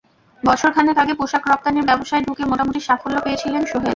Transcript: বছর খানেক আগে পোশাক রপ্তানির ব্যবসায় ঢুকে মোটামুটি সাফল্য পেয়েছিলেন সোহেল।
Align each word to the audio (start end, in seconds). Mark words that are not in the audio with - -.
বছর 0.43 0.69
খানেক 0.75 0.97
আগে 0.97 1.13
পোশাক 1.19 1.43
রপ্তানির 1.45 1.87
ব্যবসায় 1.89 2.23
ঢুকে 2.27 2.43
মোটামুটি 2.51 2.79
সাফল্য 2.87 3.17
পেয়েছিলেন 3.25 3.63
সোহেল। 3.63 3.89